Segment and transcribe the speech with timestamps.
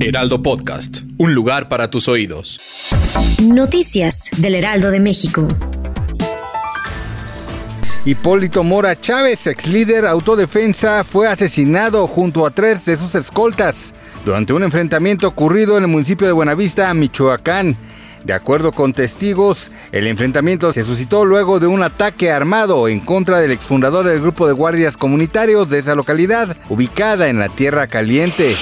[0.00, 1.00] Heraldo Podcast.
[1.16, 2.60] Un lugar para tus oídos.
[3.42, 5.48] Noticias del Heraldo de México.
[8.04, 13.92] Hipólito Mora Chávez, ex líder autodefensa, fue asesinado junto a tres de sus escoltas
[14.24, 17.76] durante un enfrentamiento ocurrido en el municipio de Buenavista, Michoacán.
[18.24, 23.40] De acuerdo con testigos, el enfrentamiento se suscitó luego de un ataque armado en contra
[23.40, 28.56] del exfundador del grupo de guardias comunitarios de esa localidad, ubicada en la Tierra Caliente.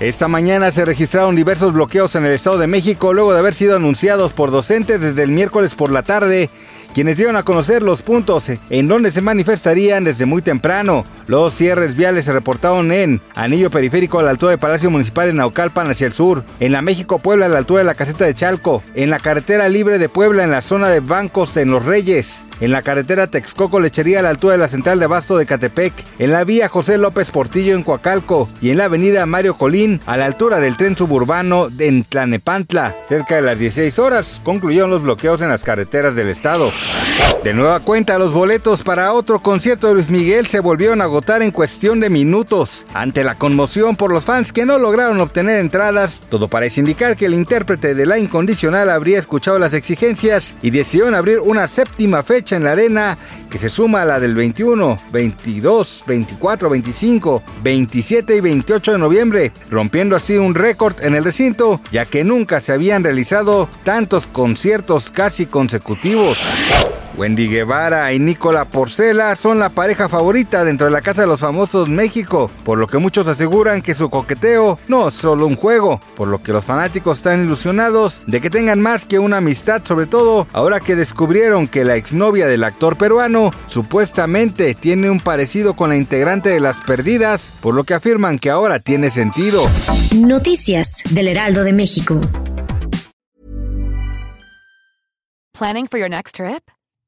[0.00, 3.76] Esta mañana se registraron diversos bloqueos en el Estado de México luego de haber sido
[3.76, 6.50] anunciados por docentes desde el miércoles por la tarde
[6.94, 11.04] quienes dieron a conocer los puntos en donde se manifestarían desde muy temprano.
[11.26, 15.36] Los cierres viales se reportaron en Anillo Periférico a la altura del Palacio Municipal en
[15.36, 18.34] Naucalpan hacia el sur, en la México Puebla a la altura de la caseta de
[18.34, 22.44] Chalco, en la carretera libre de Puebla en la zona de bancos en Los Reyes,
[22.60, 25.92] en la carretera Texcoco Lechería a la altura de la central de Abasto de Catepec,
[26.18, 30.16] en la vía José López Portillo en Coacalco y en la avenida Mario Colín a
[30.16, 32.94] la altura del tren suburbano en Tlanepantla.
[33.08, 36.72] Cerca de las 16 horas concluyeron los bloqueos en las carreteras del estado.
[37.42, 41.42] De nueva cuenta, los boletos para otro concierto de Luis Miguel se volvieron a agotar
[41.42, 42.86] en cuestión de minutos.
[42.94, 47.26] Ante la conmoción por los fans que no lograron obtener entradas, todo parece indicar que
[47.26, 52.43] el intérprete de La Incondicional habría escuchado las exigencias y decidieron abrir una séptima fecha
[52.52, 53.18] en la arena
[53.50, 59.52] que se suma a la del 21, 22, 24, 25, 27 y 28 de noviembre,
[59.70, 65.10] rompiendo así un récord en el recinto, ya que nunca se habían realizado tantos conciertos
[65.10, 66.38] casi consecutivos.
[67.16, 71.40] Wendy Guevara y Nicola Porcela son la pareja favorita dentro de la Casa de los
[71.40, 76.00] Famosos México, por lo que muchos aseguran que su coqueteo no es solo un juego,
[76.16, 80.06] por lo que los fanáticos están ilusionados de que tengan más que una amistad, sobre
[80.06, 85.90] todo ahora que descubrieron que la exnovia del actor peruano supuestamente tiene un parecido con
[85.90, 89.64] la integrante de Las Perdidas, por lo que afirman que ahora tiene sentido.
[90.14, 92.20] Noticias del Heraldo de México.
[95.56, 96.62] Planning for your next trip?